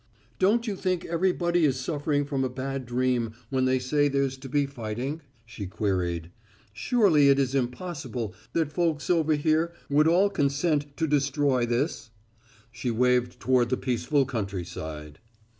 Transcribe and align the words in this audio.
"Don't 0.39 0.65
you 0.65 0.75
think 0.75 1.05
everybody 1.05 1.63
is 1.63 1.79
suffering 1.79 2.25
from 2.25 2.43
a 2.43 2.49
bad 2.49 2.87
dream 2.87 3.33
when 3.51 3.65
they 3.65 3.77
say 3.77 4.07
there's 4.07 4.35
to 4.39 4.49
be 4.49 4.65
fighting?" 4.65 5.21
she 5.45 5.67
queried. 5.67 6.31
"Surely 6.73 7.29
it 7.29 7.37
is 7.37 7.53
impossible 7.53 8.33
that 8.53 8.71
folks 8.71 9.11
over 9.11 9.35
here 9.35 9.73
would 9.91 10.07
all 10.07 10.31
consent 10.31 10.97
to 10.97 11.05
destroy 11.05 11.67
this." 11.67 12.09
She 12.71 12.89
waved 12.89 13.39
toward 13.39 13.69
the 13.69 13.77
peaceful 13.77 14.25
countryside. 14.25 15.19